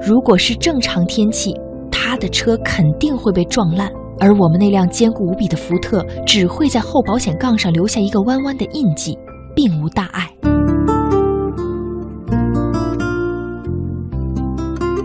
[0.00, 1.54] 如果是正常天气，
[1.90, 9.14] 他的车肯定会被撞烂，而我们那辆坚固无比的福特只会在后保险杠上留下一个弯弯的印记，
[9.54, 10.26] 并无大碍。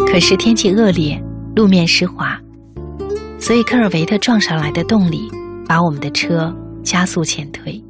[0.08, 1.22] 可是天气恶劣，
[1.58, 2.40] 路面湿滑，
[3.38, 5.30] 所以科尔维特撞上来的动力
[5.68, 7.84] 把我们的车加速前推，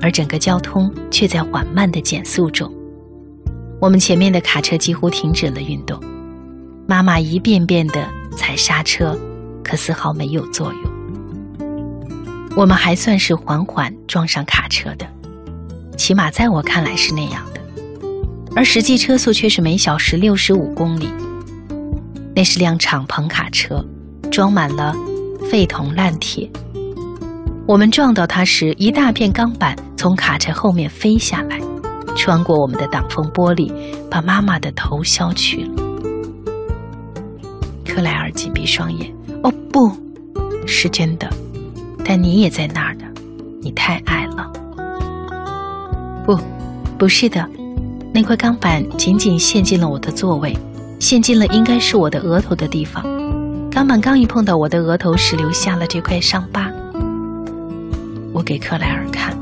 [0.00, 2.72] 而整个交通却在缓慢的减速中。
[3.80, 5.98] 我们前面的卡车几乎停止了运动。
[6.86, 9.18] 妈妈一遍遍的踩刹车，
[9.62, 10.82] 可丝毫没有作用。
[12.56, 15.06] 我们还算是缓缓撞上卡车的，
[15.96, 17.60] 起码在我看来是那样的，
[18.56, 21.08] 而实际车速却是每小时六十五公里。
[22.34, 23.84] 那是辆敞篷卡车，
[24.30, 24.94] 装满了
[25.50, 26.50] 废铜烂铁。
[27.70, 31.60] 我们撞到它时，一大片钢板从卡车后面飞下来，
[32.16, 33.72] 穿过我们的挡风玻璃，
[34.10, 35.70] 把妈妈的头削去了。
[37.86, 39.14] 克莱尔紧闭双眼。
[39.44, 39.88] 哦，不
[40.66, 41.30] 是真的，
[42.04, 43.04] 但你也在那儿呢。
[43.62, 44.50] 你太矮了。
[46.26, 46.36] 不，
[46.98, 47.48] 不是的，
[48.12, 50.58] 那块钢板紧紧陷进了我的座位，
[50.98, 53.04] 陷进了应该是我的额头的地方。
[53.70, 56.68] 钢板刚一碰到我的额头时，留下了这块伤疤。
[58.40, 59.38] 我给克莱尔看，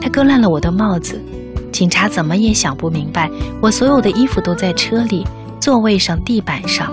[0.00, 1.22] 他割烂了我的帽子。
[1.70, 3.30] 警察怎么也想不明白，
[3.62, 5.24] 我所有的衣服都在车里、
[5.60, 6.92] 座位上、地板上。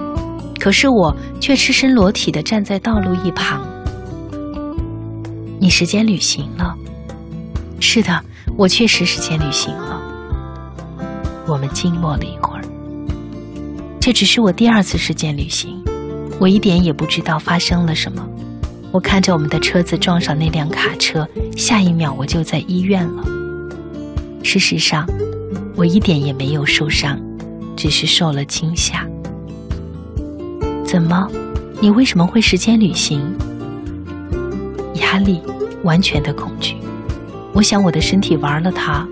[0.60, 3.60] 可是我却赤身裸体的站在道路一旁。
[5.60, 6.76] 你时间旅行了？
[7.80, 8.24] 是的，
[8.56, 10.00] 我确实时间旅行了。
[11.48, 12.62] 我们静默了一会儿。
[14.00, 15.84] 这只是我第二次时间旅行，
[16.40, 18.24] 我一点也不知道发生了什么。
[18.92, 23.24] 我看着我们的车子撞上那辆卡车，下一秒我就在医院了。
[24.44, 25.08] 事实上，
[25.76, 27.18] 我一点也没有受伤，
[27.76, 29.08] 只是受了惊吓。
[30.86, 31.30] 怎么？
[31.80, 33.22] 你为什么会时间旅行？
[34.96, 35.42] 压力，
[35.84, 36.76] 完全的恐惧。
[37.54, 39.08] 我想我的身体玩了它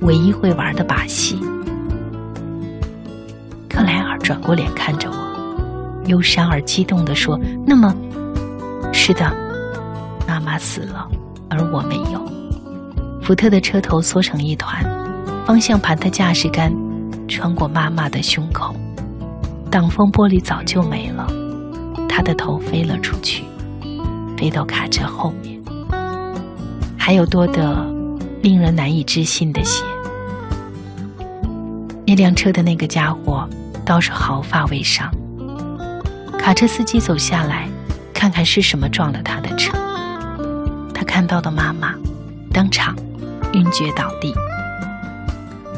[0.00, 1.38] 唯一会玩的把戏。
[3.68, 7.94] 克莱尔转过脸看着我，忧伤而激动地说：“那么，
[9.02, 9.34] 是的，
[10.28, 11.08] 妈妈死了，
[11.48, 12.22] 而我没有。”
[13.24, 14.84] 福特的车头缩成一团，
[15.46, 16.70] 方向盘的驾驶杆
[17.26, 18.76] 穿过妈妈的胸口。
[19.70, 21.26] 挡风玻璃早就没了，
[22.10, 23.42] 他的头飞了出去，
[24.36, 25.58] 飞到卡车后面。
[26.98, 27.82] 还有多的
[28.42, 29.82] 令人难以置信的血。
[32.06, 33.48] 那辆车的那个家伙
[33.82, 35.10] 倒是毫发未伤。
[36.38, 37.66] 卡车司机走下来，
[38.20, 39.72] 看看是什么撞了他的车。
[40.92, 41.94] 他看到的妈妈，
[42.52, 42.94] 当场
[43.54, 44.34] 晕厥倒地。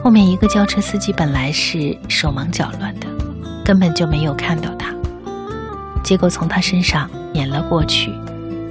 [0.02, 3.06] 后面一个轿车司机本来是手忙脚乱的。
[3.64, 4.92] 根本就没有看到他，
[6.02, 8.12] 结果从他身上碾了过去，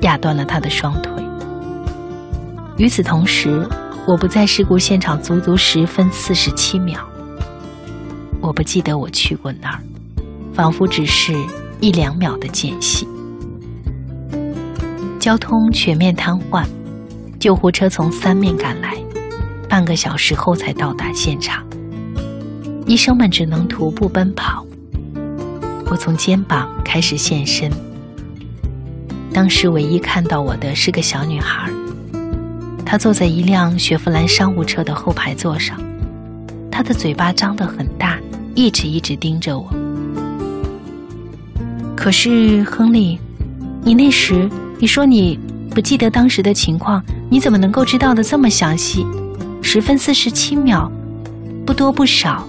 [0.01, 1.23] 压断了他的双腿。
[2.75, 3.65] 与此同时，
[4.05, 6.99] 我不在事故现场足足十分四十七秒。
[8.41, 9.79] 我不记得我去过那儿，
[10.53, 11.33] 仿佛只是
[11.79, 13.07] 一两秒的间隙。
[15.21, 16.65] 交通全面瘫痪，
[17.39, 18.97] 救护车从三面赶来，
[19.69, 21.63] 半个小时后才到达现场。
[22.87, 24.65] 医生们只能徒步奔跑。
[25.91, 27.71] 我从肩膀开始现身。
[29.31, 31.71] 当时唯一看到我的是个小女孩，
[32.83, 35.79] 她坐在一辆雪佛兰商务车的后排座上，
[36.71, 38.17] 她的嘴巴张得很大，
[38.55, 39.71] 一直一直盯着我。
[41.95, 43.19] 可是亨利，
[43.83, 44.49] 你那时
[44.81, 49.05] 你说你不记得当时的情况，你怎么能够知道的这么详细？
[49.61, 50.91] 十分四十七秒，
[51.63, 52.43] 不多不少。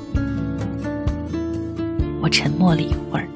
[2.23, 3.29] 我沉默了一会儿。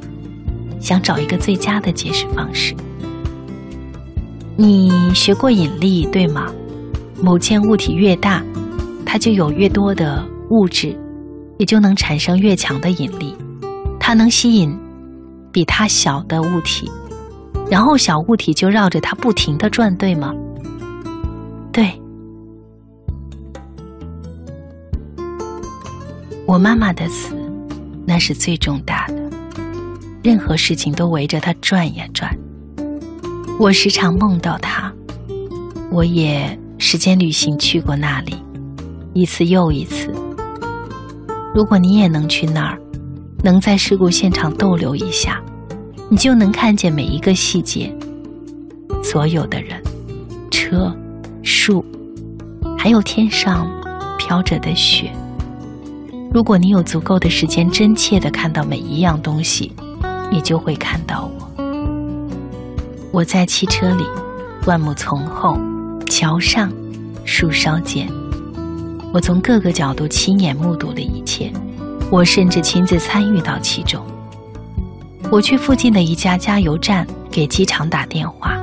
[0.80, 2.74] 想找一个最佳的解释方式。
[4.57, 6.47] 你学过引力对吗？
[7.20, 8.42] 某件物体越大，
[9.05, 10.97] 它就有越多的物质，
[11.59, 13.36] 也就能产生越强的引力，
[14.01, 14.74] 它能吸引
[15.53, 16.90] 比它小的物体，
[17.70, 20.32] 然后小物体就绕着它不停的转，对吗？
[21.72, 21.90] 对。
[26.46, 27.34] 我妈妈的死，
[28.06, 29.14] 那是最重大的，
[30.22, 32.30] 任何事情都围着她转呀转。
[33.58, 34.92] 我时常梦到她，
[35.90, 38.36] 我也时间旅行去过那里，
[39.12, 40.14] 一次又一次。
[41.52, 42.78] 如果你也能去那儿，
[43.42, 45.42] 能在事故现场逗留一下，
[46.09, 47.92] 你就能看见每一个细节，
[49.02, 49.82] 所有的人、
[50.52, 50.94] 车、
[51.42, 51.84] 树，
[52.78, 53.68] 还有天上
[54.16, 55.11] 飘着的雪。
[56.32, 59.72] 如果你有足够的时间，真切的看到每一样东西，
[60.30, 61.64] 你就会看到我。
[63.11, 64.04] 我在汽车里，
[64.64, 65.59] 万木丛后，
[66.09, 66.70] 桥上，
[67.24, 68.09] 树梢间，
[69.12, 71.50] 我从各个角度亲眼目睹了一切，
[72.12, 74.00] 我甚至亲自参与到其中。
[75.30, 78.56] 我去附近的一家加油站给机场打电话，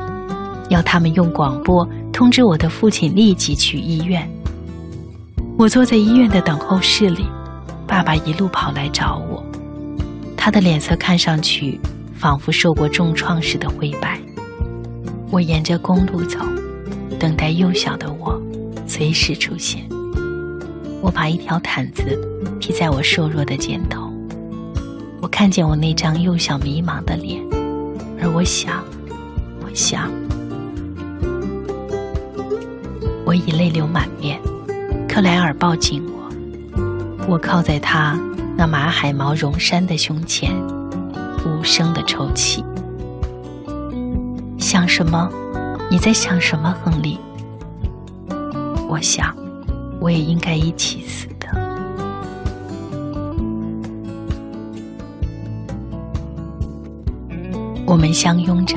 [0.70, 4.28] 要他们用广播通知我的父亲立即去医院。
[5.57, 7.26] 我坐在医院的等候室里。
[7.86, 9.43] 爸爸一路跑来找我，
[10.38, 11.80] 他的脸色看上去
[12.16, 14.20] 仿佛受过重创似的灰白。
[15.30, 16.39] 我沿着公路走，
[17.20, 18.41] 等待幼小的我
[18.88, 19.84] 随时出现。
[21.01, 22.18] 我把一条毯子
[22.59, 24.12] 披在我瘦弱的肩头，
[25.24, 27.42] 我看见我那张幼小迷茫的脸，
[28.22, 28.84] 而我想，
[29.62, 30.12] 我想，
[33.26, 34.38] 我已泪流满面。
[35.08, 37.26] 克莱尔抱紧我。
[37.26, 38.20] 我靠在他
[38.58, 40.54] 那马海毛绒衫的胸前，
[41.46, 42.62] 无声的抽泣。
[44.58, 45.30] 想什么？
[45.90, 47.18] 你在想什么，亨利？
[48.90, 49.34] 我想，
[50.02, 51.28] 我也应该一起死
[57.94, 58.76] 我们相拥着，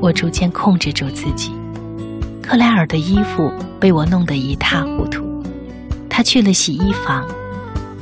[0.00, 1.50] 我逐渐控制住自己。
[2.40, 5.42] 克莱尔的衣服被我弄得一塌糊涂，
[6.08, 7.26] 他去了洗衣房。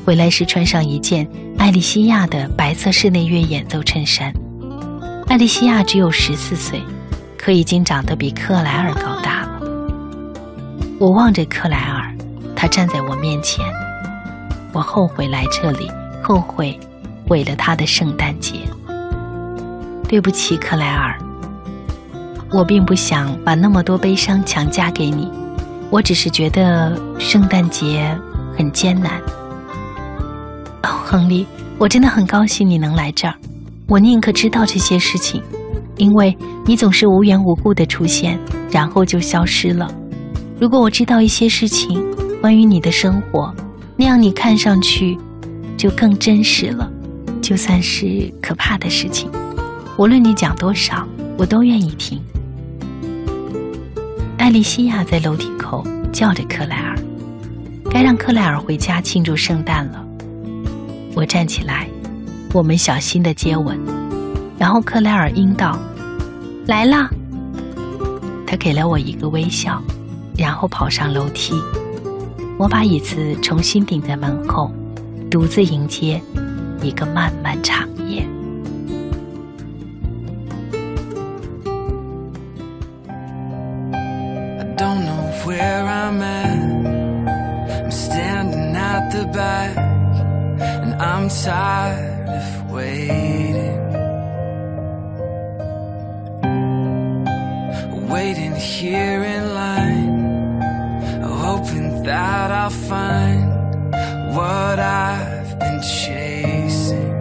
[0.05, 1.27] 回来时穿上一件
[1.57, 4.31] 艾丽西亚的白色室内乐演奏衬衫。
[5.29, 6.79] 艾丽西亚只有十四岁，
[7.39, 9.63] 可已经长得比克莱尔高大了。
[11.01, 12.15] 我望着克莱尔，
[12.55, 13.65] 他站在我面前。
[14.75, 15.91] 我后悔来这里，
[16.23, 16.79] 后悔
[17.27, 18.57] 毁了他的圣诞节。
[20.09, 21.19] 对不起，克莱尔，
[22.53, 25.31] 我并不想把那么多悲伤强加给你，
[25.91, 28.17] 我只是觉得圣诞节
[28.57, 29.21] 很艰难。
[30.83, 31.47] 哦亨利，
[31.79, 33.35] 我真的很高兴你能来这儿。
[33.89, 35.43] 我宁可知道这些事情，
[35.97, 38.39] 因为你总是无缘无故的出现，
[38.71, 39.91] 然后就消失了。
[40.61, 42.03] 如果我知道一些事情，
[42.41, 43.53] 关于你的生活，
[43.97, 45.19] 那样你看上去
[45.77, 46.91] 就更真实了。
[47.43, 49.31] 就算是可怕的事情，
[49.97, 51.07] 无论你讲多少，
[51.39, 52.21] 我都愿意听。
[54.37, 56.99] 艾丽西亚在楼梯口叫着克莱尔，
[57.89, 60.05] 该让克莱尔回家庆祝圣诞了。
[61.15, 61.89] 我站起来，
[62.53, 63.79] 我们小心的接吻，
[64.59, 65.79] 然后克莱尔应道
[66.67, 67.09] ：“来了。”
[68.45, 69.81] 他给了我一个微笑，
[70.37, 71.55] 然后跑上楼梯。
[72.59, 74.73] 我把椅子重新顶在门后，
[75.31, 76.21] 独自迎接
[76.83, 78.27] 一个漫漫长夜。
[86.15, 87.85] I'm at.
[87.85, 93.83] I'm standing at the back, and I'm tired of waiting.
[98.09, 100.61] Waiting here in line,
[101.23, 103.51] hoping that I'll find
[104.37, 107.15] what I've been chasing.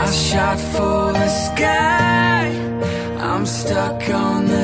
[0.00, 2.46] I shot for the sky,
[3.18, 4.61] I'm stuck on the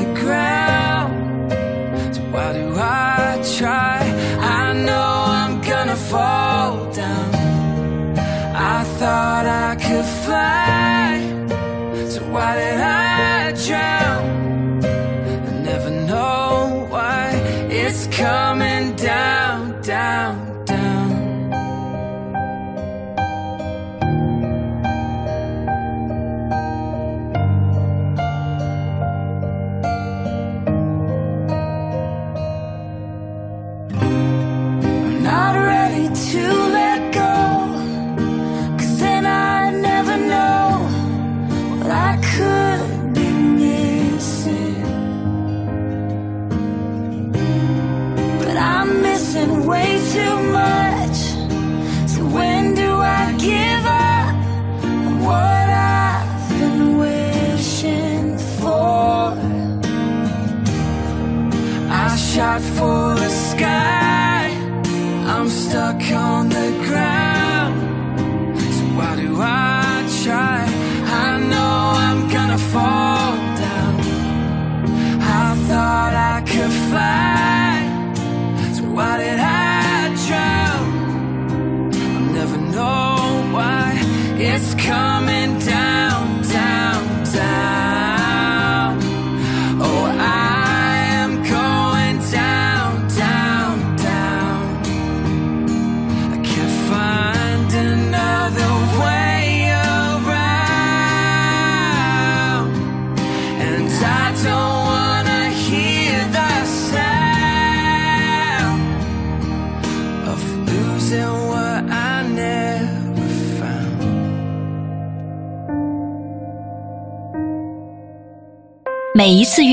[65.49, 66.58] Stuck on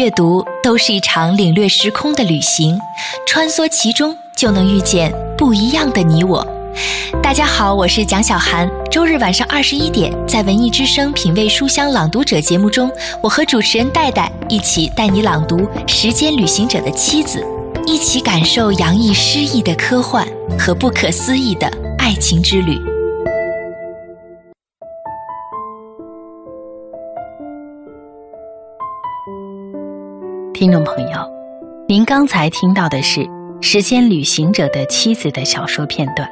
[0.05, 2.77] 阅读都是一场领略时空的旅行，
[3.25, 6.47] 穿梭其中就能遇见不一样的你我。
[7.23, 8.69] 大家好，我是蒋小涵。
[8.91, 17.43] 周日晚上二十一点，在文艺之声品味书香朗读者节目中，我和主持人戴戴一起带你朗读《时间旅行者的妻子》，
[17.87, 20.23] 一起感受洋溢诗意的科幻
[20.59, 22.79] 和不可思议的爱情之旅。
[30.55, 31.17] 听众朋友，
[31.85, 33.19] 您刚才听到的是
[33.61, 36.25] 《时间旅行者的妻子》的小说片段。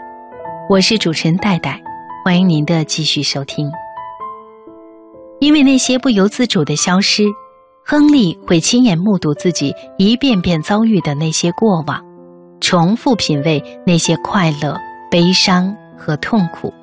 [0.70, 1.78] 我是主持人戴戴，
[2.24, 3.70] 欢迎您的继续收听。
[5.42, 7.26] 因为那些不由自主的消失，
[7.84, 12.02] 亨利会亲眼目睹自己一遍遍遭遇的那些过往，
[12.62, 14.80] 重复品味那些快乐、
[15.12, 16.74] 悲伤和痛苦。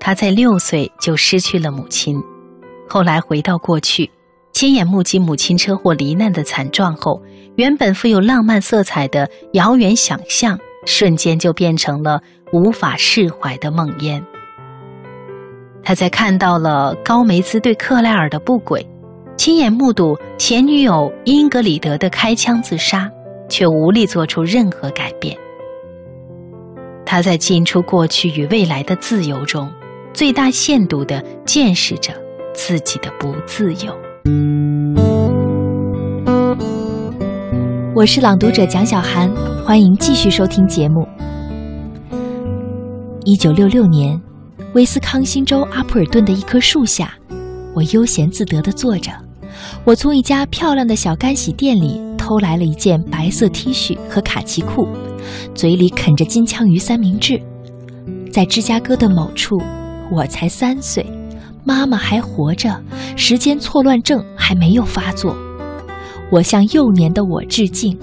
[0.00, 2.18] 他在六岁就失去了母亲，
[2.88, 4.10] 后来回到过去。
[4.58, 7.22] 亲眼目击母亲车祸罹难的惨状后，
[7.54, 12.20] 原本富有浪漫色彩的遥远想象，瞬间就变成了
[12.52, 14.20] 无法释怀的梦魇。
[15.84, 18.84] 他在看到了高梅兹对克莱尔的不轨，
[19.36, 23.08] 亲眼目睹前女友英格里德的开枪自杀，
[23.48, 25.38] 却无力做出任何改变。
[27.06, 29.72] 他在进出过去与未来的自由中，
[30.12, 32.12] 最大限度地见识着
[32.52, 33.96] 自己的不自由。
[37.94, 39.28] 我是朗读者蒋小涵，
[39.64, 41.06] 欢迎继续收听节目。
[43.24, 44.18] 一九六六年，
[44.72, 47.12] 威斯康星州阿普尔顿的一棵树下，
[47.74, 49.10] 我悠闲自得地坐着。
[49.84, 54.86] 我从一家漂亮的小干洗店里偷来了一件白色 T 恤和卡其裤，
[55.54, 57.42] 嘴里啃着金枪鱼三明治。
[58.32, 59.60] 在芝加哥的某处，
[60.12, 61.04] 我才三岁，
[61.64, 62.80] 妈妈还活着，
[63.16, 65.36] 时间错乱症还没有发作。
[66.30, 67.98] 我向幼年的我致敬。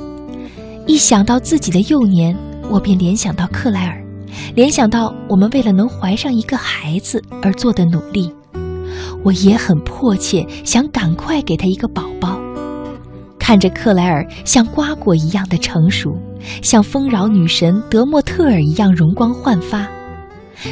[0.87, 2.35] 一想到自己的幼年，
[2.69, 4.03] 我便联想到克莱尔，
[4.53, 8.31] 联想到我们为了能怀上一个孩子而做的努力。
[9.23, 12.39] 我也很迫切想赶快给他一个宝宝。
[13.39, 16.15] 看着克莱尔像瓜果一样的成熟，
[16.61, 19.87] 像丰饶女神德莫特尔一样容光焕发。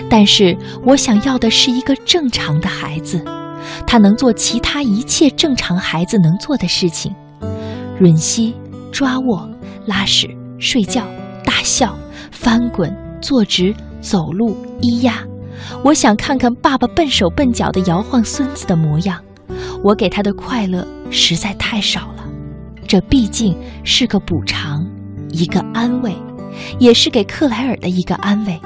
[0.10, 3.24] 但是我想要的是一个正常的孩子，
[3.86, 7.14] 他能做其他一切正常孩子能做的事情。
[8.00, 8.56] 吮吸、
[8.91, 9.50] 抓握、
[9.86, 10.30] 拉屎、
[10.60, 11.06] 睡觉、
[11.44, 11.96] 大笑、
[12.32, 15.24] 翻滚、坐直、走路、咿呀。
[15.84, 19.20] 我想看看爸爸笨手笨脚地摇晃孙子的模样。
[19.84, 22.26] 我给他的快乐实在太少了，
[22.88, 24.86] 这毕竟是个补偿，
[25.30, 26.16] 一个安慰，
[26.80, 28.60] 也是给克莱尔的一个安慰。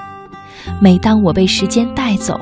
[0.82, 2.39] 每当我被时间带走，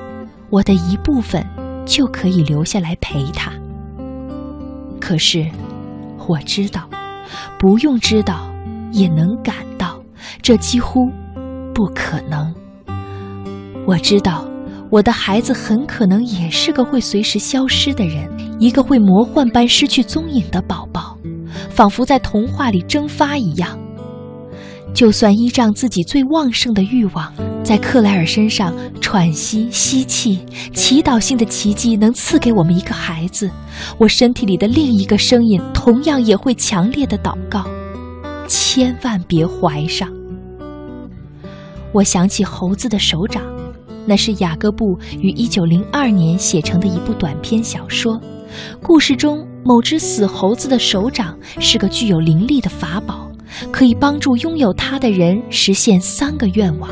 [0.49, 1.45] 我的一部分
[1.85, 3.51] 就可以留下来陪他。
[4.99, 5.45] 可是。
[6.27, 6.89] 我知道，
[7.59, 8.51] 不用知道，
[8.91, 10.01] 也能感到，
[10.41, 11.07] 这几乎
[11.71, 12.51] 不可能。
[13.85, 14.43] 我知道，
[14.89, 18.27] 我的孩子很可能也是个会随时消失的人，
[18.59, 21.15] 一个会魔幻般失去踪影的宝宝，
[21.69, 23.77] 仿佛在童话里蒸发一样。
[24.95, 27.29] 就算依仗自己最旺盛的欲望，
[27.61, 30.39] 在克莱尔身上喘息吸气，
[30.73, 33.51] 祈祷性的奇迹能赐给我们一个孩子，
[33.97, 37.65] 我身体里的另一个声音同样也会强烈的祷告：
[38.47, 40.09] 千万别怀上。
[41.91, 43.43] 我想起猴子的手掌，
[44.05, 48.17] 那是雅各布于一九零二年写成的一部短篇小说，
[48.81, 53.24] 故事中某只死猴子的手掌是个具有灵力的法宝。
[53.71, 56.89] 可以帮助拥有它的人实现三个愿望，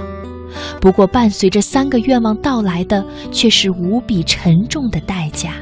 [0.80, 5.54] 不过伴随着三个愿望到来的却是无比沉重的代价。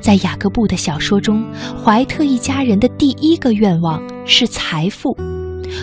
[0.00, 1.44] 在雅各布的小说中，
[1.82, 5.16] 怀特一家人的第一个愿望是财富，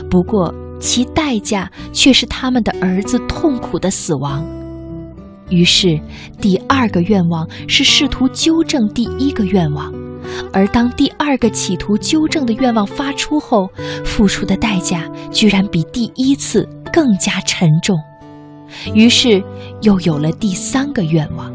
[0.09, 4.45] 不过其代价却是他们的儿子痛苦的死亡。
[5.49, 5.99] 于是，
[6.39, 9.93] 第二个愿望是试图纠正第一个愿望，
[10.51, 13.69] 而当第二个企图纠正的愿望发出后，
[14.03, 17.97] 付出的代价居然比第一次更加沉重。
[18.93, 19.43] 于是，
[19.82, 21.51] 又有了第三个愿望。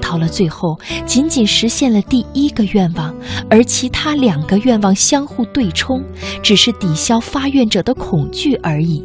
[0.00, 3.14] 到了最后，仅仅实现了第一个愿望，
[3.48, 6.02] 而其他两个愿望相互对冲，
[6.42, 9.02] 只是抵消发愿者的恐惧而已。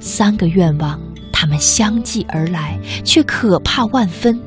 [0.00, 1.00] 三个愿望。
[1.36, 4.40] 他们相继而来，却可怕万分。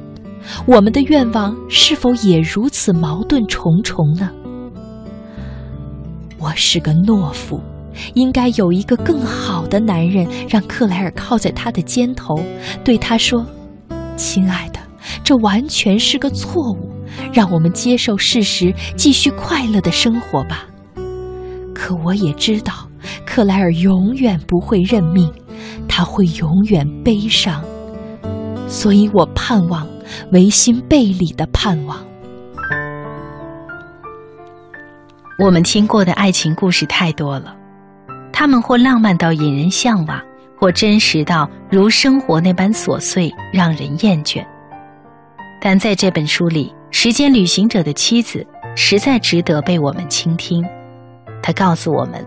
[0.65, 4.31] 我们的愿望是否也如此矛盾重重呢？
[6.39, 7.59] 我是个懦夫，
[8.13, 12.39] 应该有一个更好的男人，让克莱尔靠在他的肩头，
[12.83, 13.45] 对他说
[14.15, 14.79] ：“亲爱的，
[15.23, 16.89] 这完全是个错误，
[17.33, 20.65] 让我们接受事实，继续快乐的生活吧。”
[21.73, 22.73] 可我也知道，
[23.25, 25.31] 克莱尔永远不会认命。
[25.87, 27.63] 他会永远悲伤，
[28.67, 29.87] 所以我盼望
[30.31, 31.97] 违心背理的盼望。
[35.39, 37.55] 我们听过的爱情故事太多了，
[38.31, 40.21] 他们或浪漫到引人向往，
[40.59, 44.45] 或真实到如生活那般琐碎，让人厌倦。
[45.61, 48.45] 但在这本书里，时间旅行者的妻子
[48.75, 50.65] 实在值得被我们倾听。
[51.41, 52.25] 他告诉我们。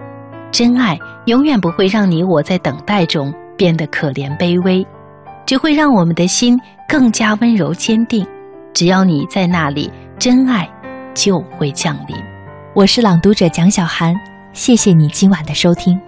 [0.52, 4.84] 真爱永远不会让你我在等待中变得可怜卑微，
[5.50, 6.56] 只会让我们的心
[6.88, 8.24] 更加温柔坚定。
[8.72, 10.64] 只要你在那里，真爱
[11.12, 12.16] 就会降临。
[12.72, 14.14] 我是朗读者蒋小涵，
[14.52, 16.00] 谢谢你今晚的收听。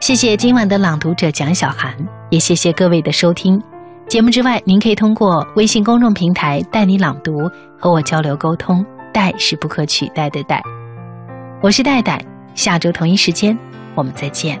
[0.00, 1.94] 谢谢今晚的朗读者蒋小涵，
[2.28, 3.62] 也谢谢各位的收听。
[4.08, 7.30] 节目之外，您可以通过微信公众平台“带你朗读”
[7.78, 8.84] 和我交流沟通。
[9.12, 10.60] 带是不可取代的带，
[11.62, 12.20] 我是戴戴。
[12.56, 13.56] 下周同一时间，
[13.94, 14.60] 我们再见。